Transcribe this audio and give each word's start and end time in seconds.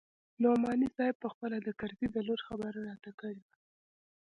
نعماني 0.43 0.87
صاحب 0.95 1.15
پخپله 1.23 1.57
د 1.63 1.69
کرزي 1.79 2.07
د 2.11 2.17
لور 2.27 2.39
خبره 2.47 2.79
راته 2.89 3.11
کړې 3.19 3.39
وه. 3.45 3.53